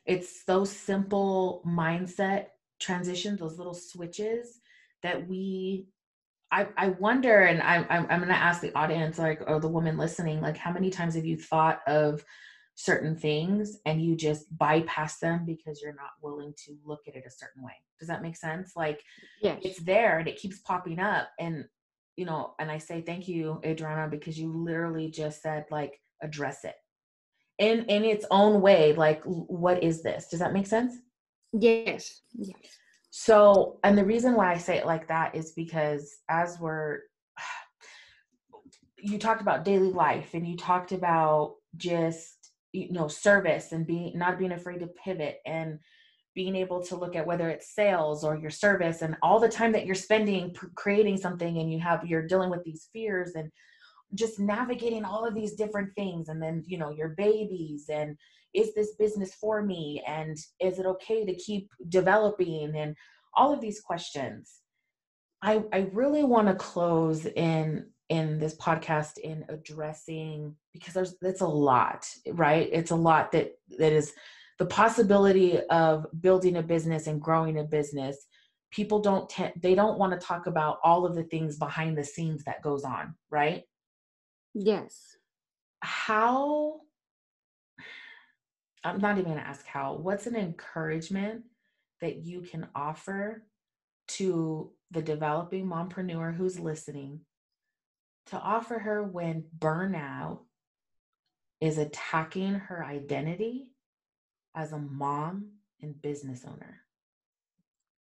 [0.05, 2.47] it's those simple mindset
[2.79, 4.59] transitions, those little switches
[5.03, 5.87] that we
[6.51, 9.67] I, I wonder, and I, I'm, I'm going to ask the audience, like, or the
[9.67, 12.23] woman listening, like, how many times have you thought of
[12.75, 17.25] certain things and you just bypass them because you're not willing to look at it
[17.27, 17.73] a certain way?
[17.99, 18.73] Does that make sense?
[18.75, 19.03] Like,
[19.41, 19.59] yes.
[19.61, 21.27] it's there and it keeps popping up.
[21.37, 21.65] And
[22.17, 26.65] you know, and I say thank you, Adriana, because you literally just said like address
[26.65, 26.75] it
[27.59, 28.93] in in its own way.
[28.93, 30.27] Like, what is this?
[30.27, 30.95] Does that make sense?
[31.53, 32.21] Yes.
[32.33, 32.57] Yes.
[33.11, 36.99] So, and the reason why I say it like that is because as we're
[38.97, 44.17] you talked about daily life and you talked about just you know service and being
[44.17, 45.79] not being afraid to pivot and
[46.37, 49.71] being able to look at whether it's sales or your service and all the time
[49.71, 53.51] that you're spending creating something and you have you're dealing with these fears and
[54.13, 58.15] just navigating all of these different things and then you know your babies and
[58.53, 62.95] is this business for me and is it okay to keep developing and
[63.33, 64.59] all of these questions.
[65.41, 71.41] I i really want to close in in this podcast in addressing because there's it's
[71.41, 72.69] a lot right?
[72.71, 74.13] It's a lot that that is
[74.59, 78.25] the possibility of building a business and growing a business
[78.71, 82.03] people don't tend they don't want to talk about all of the things behind the
[82.03, 83.63] scenes that goes on right?
[84.53, 85.15] Yes.
[85.81, 86.81] How
[88.83, 91.43] i'm not even going to ask how what's an encouragement
[92.01, 93.43] that you can offer
[94.07, 97.19] to the developing mompreneur who's listening
[98.27, 100.39] to offer her when burnout
[101.59, 103.67] is attacking her identity
[104.57, 105.45] as a mom
[105.81, 106.81] and business owner?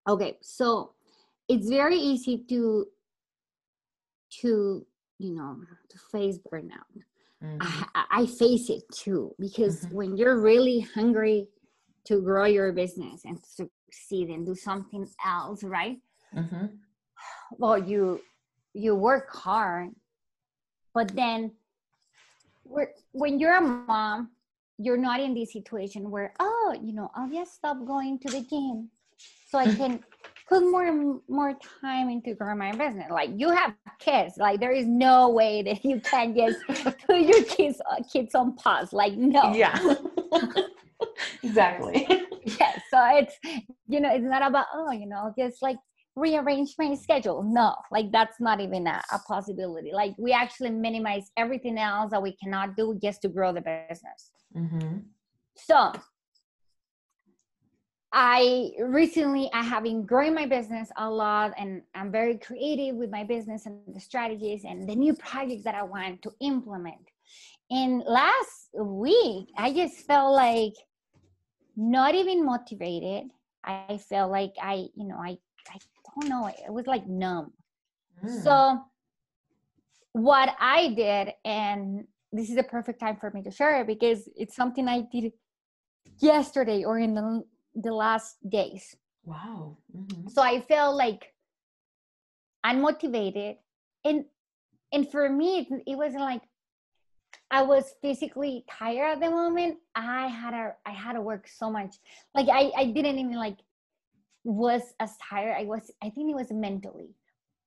[0.08, 0.94] Okay, so
[1.48, 2.86] it's very easy to
[4.40, 4.84] to
[5.18, 6.90] you know to face burnout.
[7.44, 7.82] Mm-hmm.
[7.94, 9.94] I, I, face it too because mm-hmm.
[9.94, 11.48] when you're really hungry
[12.06, 15.98] to grow your business and succeed and do something else right
[16.34, 16.66] Mm-hmm.
[17.52, 18.20] well you
[18.74, 19.90] you work hard
[20.92, 21.52] but then
[23.12, 24.30] when you're a mom
[24.78, 28.42] you're not in this situation where oh you know i'll just stop going to the
[28.42, 28.88] gym
[29.48, 30.02] so i can
[30.48, 33.10] put more more time into growing my business.
[33.10, 34.34] Like you have kids.
[34.36, 36.58] Like there is no way that you can just
[37.06, 38.92] put your kids uh, kids on pause.
[38.92, 39.52] Like no.
[39.52, 39.76] Yeah.
[41.42, 42.06] exactly.
[42.58, 43.34] yeah so it's
[43.88, 45.76] you know it's not about oh you know just like
[46.16, 47.42] rearrange my schedule.
[47.42, 49.92] No like that's not even a, a possibility.
[49.92, 54.30] Like we actually minimize everything else that we cannot do just to grow the business.
[54.56, 54.98] Mm-hmm.
[55.56, 55.92] so
[58.12, 63.10] i recently i have been growing my business a lot and i'm very creative with
[63.10, 67.10] my business and the strategies and the new projects that i want to implement.
[67.70, 70.74] And last week i just felt like
[71.76, 73.24] not even motivated.
[73.64, 75.36] I felt like i you know i
[75.68, 75.78] i
[76.20, 77.52] don't know it was like numb
[78.24, 78.42] Mm.
[78.42, 78.80] so
[80.12, 84.26] what I did, and this is the perfect time for me to share it because
[84.34, 85.32] it's something I did
[86.18, 88.96] yesterday or in the, the last days.
[89.24, 89.76] wow.
[89.94, 90.28] Mm-hmm.
[90.28, 91.34] So I felt like
[92.64, 93.56] unmotivated.
[94.04, 94.24] And
[94.92, 96.42] and for me it, it wasn't like
[97.50, 99.76] I was physically tired at the moment.
[99.94, 101.96] I had a I had to work so much.
[102.34, 103.58] Like I, I didn't even like
[104.46, 105.56] was as tired.
[105.58, 107.14] I was I think it was mentally.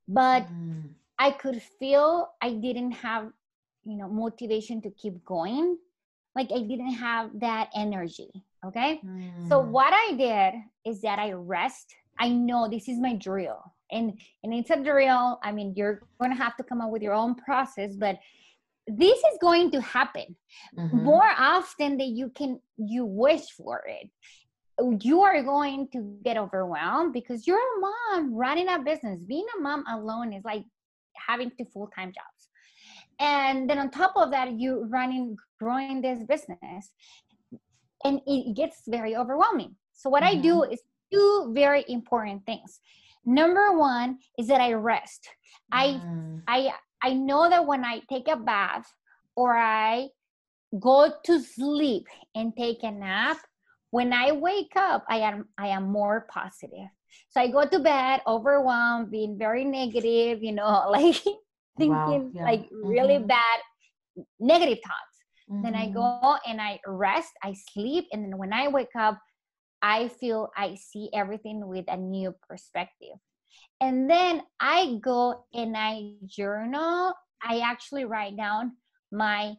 [0.08, 0.96] But Mm.
[1.20, 3.32] I could feel I didn't have,
[3.86, 5.78] you know, motivation to keep going.
[6.36, 8.30] Like I didn't have that energy.
[8.66, 9.02] Okay.
[9.48, 9.72] So Mm.
[9.72, 10.54] what I did
[10.86, 11.94] is that I rest.
[12.20, 13.62] I know this is my drill.
[13.92, 15.40] And and it's a drill.
[15.44, 18.20] I mean, you're gonna have to come up with your own process, but
[18.88, 20.36] this is going to happen
[20.78, 21.04] Mhm.
[21.04, 24.10] more often than you can you wish for it
[25.00, 29.22] you are going to get overwhelmed because you're a mom running a business.
[29.24, 30.64] Being a mom alone is like
[31.16, 32.50] having two full-time jobs.
[33.20, 36.92] And then on top of that you running growing this business
[38.06, 39.76] and it gets very overwhelming.
[39.94, 42.80] So what i do is two very important things.
[43.26, 45.28] Number one is that i rest.
[45.72, 46.44] I Mm.
[46.48, 48.88] I I know that when I take a bath
[49.36, 50.10] or I
[50.80, 53.38] go to sleep and take a nap,
[53.92, 56.90] when I wake up, I am I am more positive.
[57.30, 61.18] So I go to bed overwhelmed, being very negative, you know, like
[61.78, 62.46] thinking yeah.
[62.46, 63.28] like really Mhm.
[63.28, 63.60] bad
[64.40, 65.16] negative thoughts.
[65.62, 69.20] Then I go and I rest, I sleep, and then when I wake up,
[69.82, 73.18] I feel I see everything with a new perspective.
[73.82, 77.14] And then I go and I journal.
[77.42, 78.78] I actually write down
[79.12, 79.56] my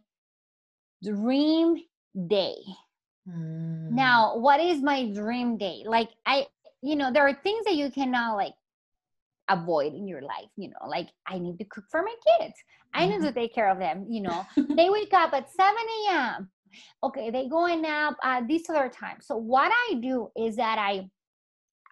[1.02, 1.76] dream
[2.28, 2.56] day.
[3.28, 3.90] Mm.
[3.90, 5.82] Now, what is my dream day?
[5.86, 6.46] Like I,
[6.82, 8.54] you know, there are things that you cannot like
[9.48, 12.54] avoid in your life, you know, like I need to cook for my kids.
[12.94, 14.44] I need to take care of them, you know.
[14.56, 15.74] they wake up at 7
[16.08, 16.50] a.m.
[17.02, 19.18] Okay, they go and nap at this other time.
[19.20, 21.10] So what I do is that I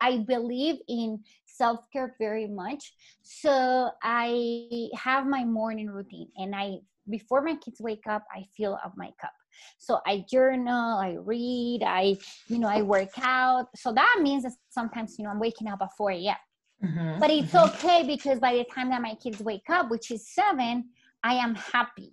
[0.00, 2.92] I believe in self-care very much.
[3.22, 6.78] So I have my morning routine and I
[7.10, 9.32] before my kids wake up, I fill up my cup.
[9.78, 12.16] So I journal, I read, I,
[12.48, 13.66] you know, I work out.
[13.76, 16.36] So that means that sometimes, you know, I'm waking up at 4 a.m.
[16.82, 17.20] Mhm.
[17.20, 17.68] But it's Mhm.
[17.68, 20.90] okay because by the time that my kids wake up, which is seven,
[21.22, 22.12] I am happy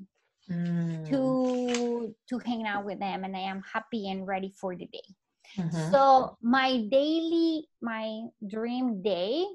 [0.50, 1.10] Mm.
[1.10, 5.16] to to hang out with them and I am happy and ready for the day.
[5.58, 5.92] Mhm.
[5.92, 9.46] So my daily, my dream day,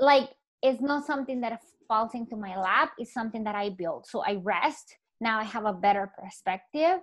[0.00, 0.30] like
[0.62, 2.92] it's not something that falls into my lap.
[2.98, 4.06] It's something that I build.
[4.06, 4.96] So I rest.
[5.20, 7.00] Now I have a better perspective.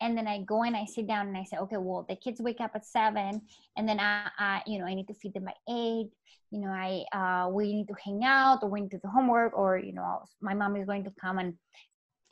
[0.00, 2.40] And then I go and I sit down and I say, okay, well, the kids
[2.40, 3.40] wake up at seven,
[3.76, 6.10] and then I, I you know, I need to feed them by eight.
[6.50, 9.56] You know, I uh, we need to hang out, or we need to do homework,
[9.56, 11.54] or you know, my mom is going to come and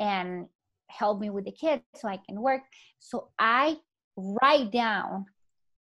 [0.01, 0.47] and
[0.89, 2.63] help me with the kids so I can work.
[2.99, 3.77] So I
[4.17, 5.27] write down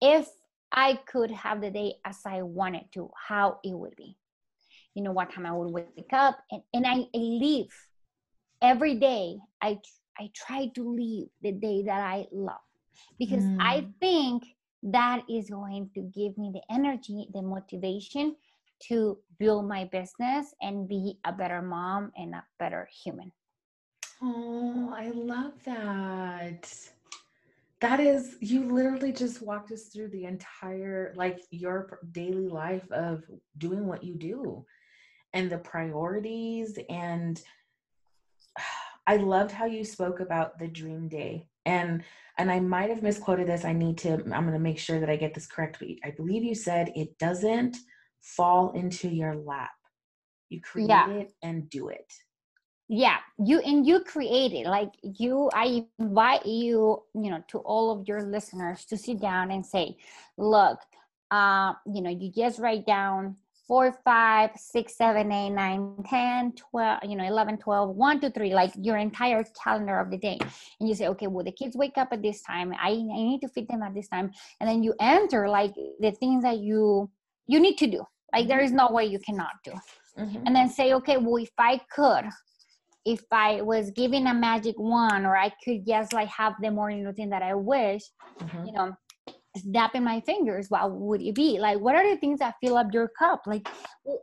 [0.00, 0.28] if
[0.70, 4.16] I could have the day as I wanted to, how it would be.
[4.94, 7.66] You know, what time I would wake up and, and I, I live
[8.64, 9.38] every day.
[9.62, 9.80] I
[10.18, 12.64] I try to live the day that I love
[13.18, 13.94] because I Mm.
[14.00, 14.44] think
[14.82, 18.36] that is going to give me the energy, the motivation
[18.88, 23.32] to build my business and be a better mom and a better human.
[24.22, 26.72] Oh, I love that.
[27.80, 33.24] That is, you literally just walked us through the entire, like your daily life of
[33.58, 34.64] doing what you do
[35.34, 36.78] and the priorities.
[36.88, 37.42] And
[39.06, 42.02] I loved how you spoke about the dream day and
[42.36, 43.64] and I might have misquoted this.
[43.64, 45.76] I need to, I'm going to make sure that I get this correct.
[45.78, 47.76] But I believe you said it doesn't
[48.22, 49.70] fall into your lap.
[50.48, 51.10] You create yeah.
[51.10, 52.12] it and do it.
[52.88, 54.66] Yeah, you and you create it.
[54.66, 59.50] Like you, I invite you, you know, to all of your listeners to sit down
[59.52, 59.96] and say,
[60.36, 60.80] look,
[61.30, 63.36] uh, you know, you just write down
[63.66, 68.54] four, five, six, seven, eight, nine, 10, 12, you know, 11, 12, one, two, three,
[68.54, 70.38] like your entire calendar of the day.
[70.80, 72.72] And you say, okay, well, the kids wake up at this time.
[72.72, 74.30] I, I need to feed them at this time.
[74.60, 77.10] And then you enter like the things that you,
[77.46, 78.04] you need to do.
[78.32, 78.76] Like there mm-hmm.
[78.76, 79.72] no way you cannot do.
[80.18, 80.46] Mm-hmm.
[80.46, 82.26] And then say, okay, well, if I could,
[83.04, 87.04] if I was given a magic wand or I could just like have the morning
[87.04, 88.02] routine that I wish,
[88.40, 88.66] mm-hmm.
[88.66, 88.96] you know,
[89.56, 91.58] snapping my fingers what would it be?
[91.58, 93.42] Like what are the things that fill up your cup?
[93.46, 93.68] Like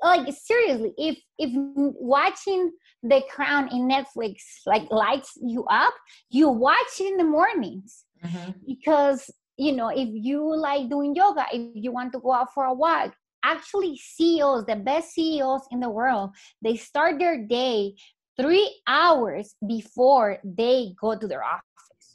[0.04, 2.72] like seriously if if watching
[3.04, 4.36] the crown in netflix
[4.68, 5.94] like lights you up
[6.30, 8.06] you watch it in the mornings.
[8.24, 8.52] Mm-hmm.
[8.68, 12.66] because you know if you like doing yoga if you want to go out for
[12.66, 16.30] a walk actually ceos the best ceos in the world
[16.62, 17.96] they start their day
[18.40, 21.66] three hours before they go to their office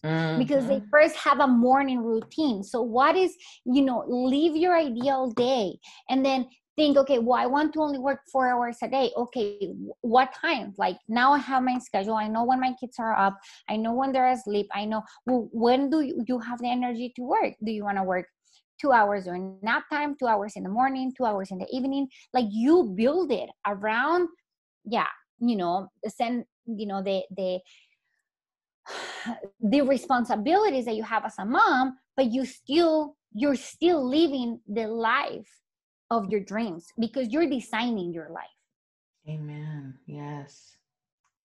[0.05, 0.39] mm-hmm.
[0.39, 0.91] because they mm-hmm.
[0.91, 2.63] first have a morning routine.
[2.63, 5.79] So, what is, you know, live your ideal day
[6.09, 9.11] and then think, okay, well, I want to only work four hours a day.
[9.17, 9.73] Okay,
[10.03, 10.75] what time?
[10.79, 12.15] Like now I have my schedule.
[12.15, 13.39] I know when my kids are up.
[13.69, 14.69] I know when they're asleep.
[14.75, 17.55] I know well, when do you, you have the energy to work?
[17.65, 18.27] Do you want to work
[18.81, 22.09] two hours during nap time, two hours in the morning, two hours in the evening?
[22.35, 24.29] Like you build it around,
[24.85, 25.09] yeah,
[25.41, 27.61] you know, send, you know, the the
[29.61, 34.87] the responsibilities that you have as a mom but you still you're still living the
[34.87, 35.51] life
[36.11, 38.47] of your dreams because you're designing your life.
[39.29, 39.95] Amen.
[40.07, 40.77] Yes.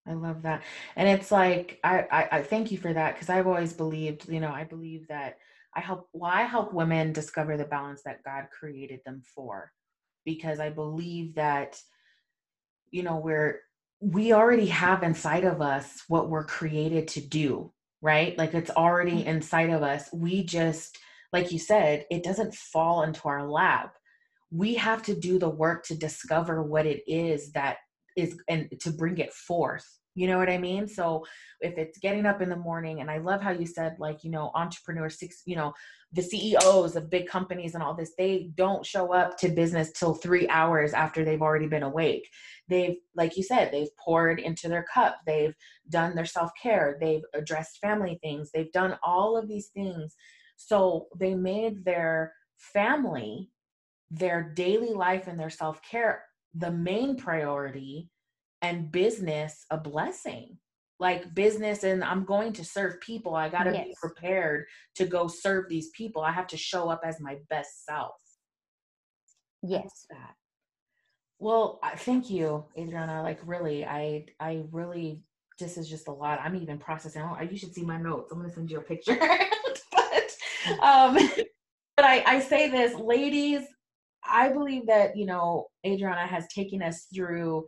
[0.07, 0.63] I love that.
[0.95, 4.39] And it's like i i, I thank you for that because i've always believed you
[4.39, 5.37] know i believe that
[5.75, 9.71] i help well i help women discover the balance that god created them for
[10.25, 11.79] because i believe that
[12.89, 13.59] you know we're
[14.01, 17.71] we already have inside of us what we're created to do,
[18.01, 18.35] right?
[18.37, 19.29] Like it's already mm-hmm.
[19.29, 20.09] inside of us.
[20.11, 20.97] We just,
[21.31, 23.95] like you said, it doesn't fall into our lap.
[24.49, 27.77] We have to do the work to discover what it is that
[28.17, 29.85] is and to bring it forth.
[30.13, 30.87] You know what I mean?
[30.87, 31.25] So
[31.61, 34.29] if it's getting up in the morning, and I love how you said, like, you
[34.29, 35.73] know, entrepreneurs, six, you know,
[36.11, 40.13] the CEOs of big companies and all this, they don't show up to business till
[40.13, 42.27] three hours after they've already been awake.
[42.67, 45.19] They've like you said they've poured into their cup.
[45.25, 45.55] They've
[45.89, 46.97] done their self-care.
[46.99, 48.51] They've addressed family things.
[48.51, 50.15] They've done all of these things.
[50.57, 53.49] So they made their family
[54.13, 58.09] their daily life and their self-care the main priority
[58.61, 60.57] and business a blessing
[60.99, 63.87] like business and i'm going to serve people i got to yes.
[63.87, 67.85] be prepared to go serve these people i have to show up as my best
[67.85, 68.15] self
[69.63, 70.35] yes that
[71.41, 73.23] well, thank you, Adriana.
[73.23, 75.23] Like really, I I really
[75.59, 76.39] this is just a lot.
[76.39, 77.23] I'm even processing.
[77.23, 78.31] Oh, you should see my notes.
[78.31, 79.17] I'm gonna send you a picture.
[79.91, 80.35] but
[80.83, 81.17] um,
[81.97, 83.63] but I I say this, ladies.
[84.23, 87.65] I believe that you know Adriana has taken us through.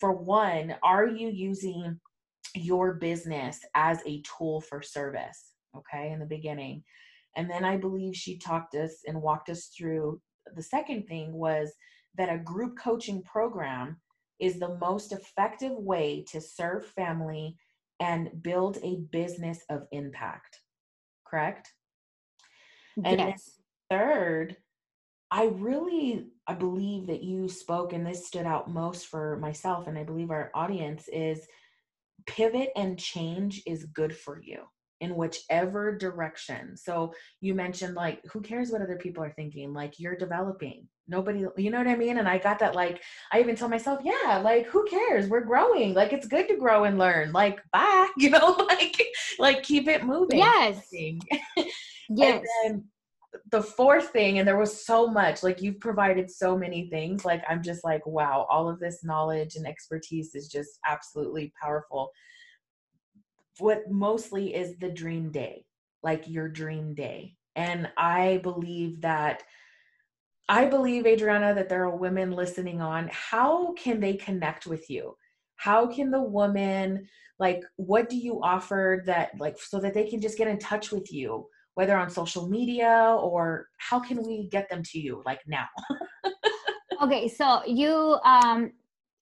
[0.00, 2.00] For one, are you using
[2.54, 5.52] your business as a tool for service?
[5.76, 6.84] Okay, in the beginning,
[7.36, 10.20] and then I believe she talked us and walked us through.
[10.54, 11.72] The second thing was
[12.16, 13.96] that a group coaching program
[14.38, 17.56] is the most effective way to serve family
[18.00, 20.60] and build a business of impact.
[21.26, 21.72] Correct?
[23.04, 23.58] And yes.
[23.90, 24.56] third,
[25.34, 29.98] I really I believe that you spoke and this stood out most for myself and
[29.98, 31.44] I believe our audience is
[32.24, 34.62] pivot and change is good for you
[35.00, 36.76] in whichever direction.
[36.76, 39.72] So you mentioned like who cares what other people are thinking?
[39.74, 40.86] Like you're developing.
[41.08, 42.18] Nobody you know what I mean?
[42.18, 45.28] And I got that like I even tell myself, yeah, like who cares?
[45.28, 45.94] We're growing.
[45.94, 47.32] Like it's good to grow and learn.
[47.32, 49.02] Like bye, you know, like
[49.40, 50.38] like keep it moving.
[50.38, 50.88] Yes.
[52.08, 52.44] yes.
[52.66, 52.84] And
[53.50, 57.42] the fourth thing and there was so much like you've provided so many things like
[57.48, 62.10] i'm just like wow all of this knowledge and expertise is just absolutely powerful
[63.58, 65.64] what mostly is the dream day,
[66.02, 67.36] like your dream day.
[67.56, 69.42] And I believe that
[70.46, 73.08] I believe, Adriana, that there are women listening on.
[73.10, 75.16] How can they connect with you?
[75.56, 80.20] How can the woman, like, what do you offer that, like, so that they can
[80.20, 84.68] just get in touch with you, whether on social media or how can we get
[84.70, 85.66] them to you, like, now?
[87.02, 88.72] okay, so you, um,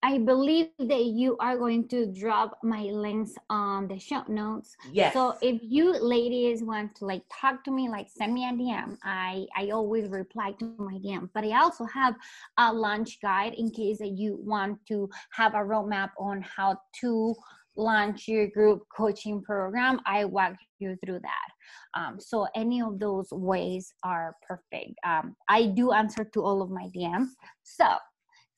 [0.05, 4.75] I believe that you are going to drop my links on the show notes.
[4.93, 5.15] Yes.
[5.15, 8.99] So if you ladies want to like talk to me, like send me a DM.
[9.05, 11.31] I I always reply to my DM.
[11.33, 12.17] But I also have
[12.59, 17.35] a launch guide in case that you want to have a roadmap on how to
[17.77, 20.01] launch your group coaching program.
[20.07, 22.01] I walk you through that.
[22.01, 24.95] Um, so any of those ways are perfect.
[25.05, 27.29] Um, I do answer to all of my DMs.
[27.63, 27.87] So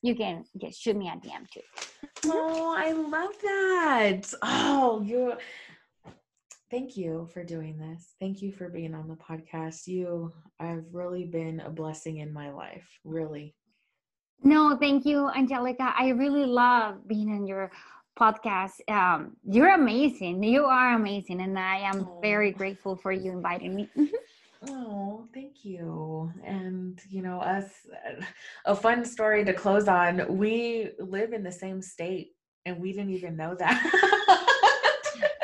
[0.03, 1.61] you can just shoot me a DM too.
[2.27, 4.35] Oh, I love that.
[4.43, 5.35] Oh, you
[6.71, 8.15] thank you for doing this.
[8.21, 9.87] Thank you for being on the podcast.
[9.87, 12.87] You have really been a blessing in my life.
[13.05, 13.55] Really.
[14.43, 15.95] No, thank you, Angelica.
[15.97, 17.71] I really love being in your
[18.19, 18.81] podcast.
[18.89, 20.43] Um, you're amazing.
[20.43, 22.19] You are amazing, and I am Oh.
[22.23, 23.89] very grateful for you inviting me.
[24.67, 26.33] Oh, thank you.
[26.43, 27.67] And, you know, us,
[28.65, 30.39] a fun story to close on.
[30.39, 32.29] We live in the same state
[32.65, 34.41] and we didn't even know that.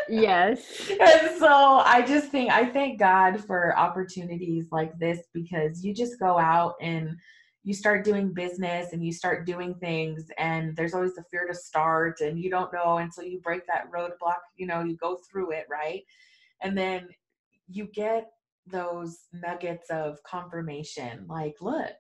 [0.08, 0.90] yes.
[1.00, 6.18] and so I just think, I thank God for opportunities like this because you just
[6.18, 7.16] go out and
[7.62, 11.54] you start doing business and you start doing things and there's always the fear to
[11.54, 15.52] start and you don't know until you break that roadblock, you know, you go through
[15.52, 16.02] it, right?
[16.62, 17.08] And then
[17.68, 18.30] you get
[18.66, 21.96] those nuggets of confirmation like look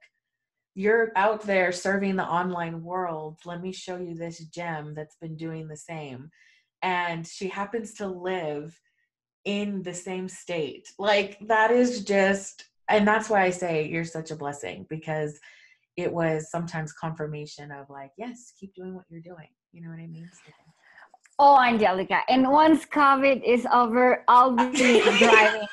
[0.74, 3.38] you're out there serving the online world.
[3.44, 6.30] Let me show you this gem that's been doing the same.
[6.82, 8.80] And she happens to live
[9.44, 10.88] in the same state.
[10.98, 15.38] Like that is just and that's why i say you're such a blessing because
[15.96, 19.98] it was sometimes confirmation of like yes keep doing what you're doing you know what
[19.98, 20.52] i mean So-
[21.42, 22.20] Oh, Angelica.
[22.28, 25.66] And once COVID is over, I'll be driving.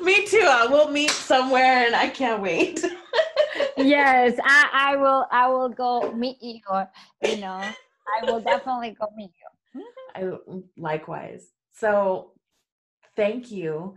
[0.00, 2.84] me too uh, we'll meet somewhere and i can't wait
[3.76, 5.26] yes, I, I will.
[5.30, 6.60] I will go meet you.
[7.22, 9.30] You know, I will definitely go meet
[9.74, 9.82] you.
[10.14, 11.46] I likewise.
[11.72, 12.32] So
[13.16, 13.96] thank you.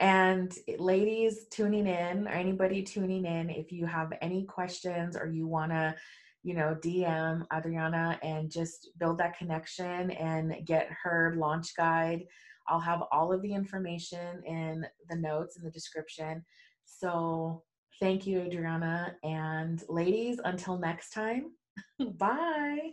[0.00, 5.46] And ladies tuning in or anybody tuning in, if you have any questions or you
[5.46, 5.94] want to,
[6.42, 12.24] you know, DM Adriana and just build that connection and get her launch guide,
[12.66, 16.46] I'll have all of the information in the notes in the description.
[16.86, 17.62] So
[18.00, 19.16] thank you, Adriana.
[19.22, 21.52] And ladies, until next time,
[22.18, 22.92] bye.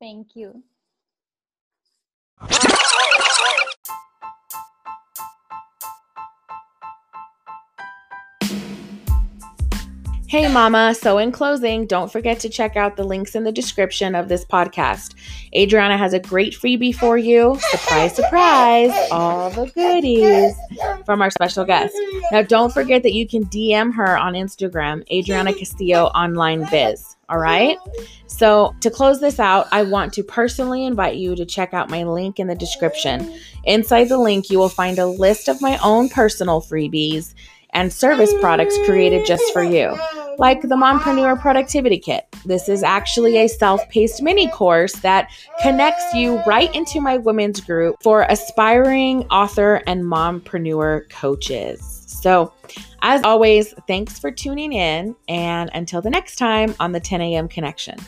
[0.00, 0.62] Thank you.
[10.28, 10.94] Hey, Mama.
[10.94, 14.44] So, in closing, don't forget to check out the links in the description of this
[14.44, 15.14] podcast.
[15.56, 17.58] Adriana has a great freebie for you.
[17.70, 18.92] Surprise, surprise.
[19.10, 20.54] All the goodies
[21.06, 21.96] from our special guest.
[22.30, 27.16] Now, don't forget that you can DM her on Instagram, Adriana Castillo Online Biz.
[27.30, 27.78] All right.
[28.26, 32.04] So, to close this out, I want to personally invite you to check out my
[32.04, 33.32] link in the description.
[33.64, 37.32] Inside the link, you will find a list of my own personal freebies
[37.70, 39.96] and service products created just for you,
[40.38, 42.26] like the Mompreneur Productivity Kit.
[42.44, 45.30] This is actually a self paced mini course that
[45.62, 52.04] connects you right into my women's group for aspiring author and mompreneur coaches.
[52.06, 52.52] So,
[53.02, 57.48] as always, thanks for tuning in, and until the next time on the 10 a.m.
[57.48, 57.98] connection.